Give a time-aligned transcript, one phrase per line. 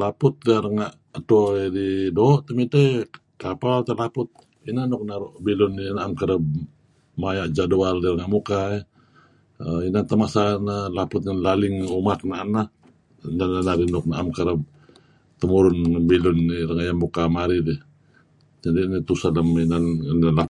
[0.00, 0.92] Laput tieh renga'
[1.24, 1.38] dto
[1.76, 3.10] dih doo' temidteh dih
[3.42, 4.28] kapal teh laput
[4.68, 6.42] ineh nuk naru' bilun nuk naem kereb
[7.20, 8.84] maya' jadual deh muka iih.
[9.62, 12.66] (m) Inan teh masa neh laput laling umak naen nah.
[13.36, 14.60] Neh naru' narih naem kereb
[15.40, 16.60] temurun lem bilun dih.
[16.68, 17.80] renga' iyeh muka marih dih
[18.62, 19.82] kadi' neh tuseh lem inan
[20.38, 20.44] lah.